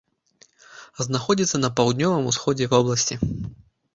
Знаходзіцца 1.07 1.57
на 1.65 1.69
паўднёвым 1.79 2.31
усходзе 2.31 2.65
вобласці. 2.73 3.15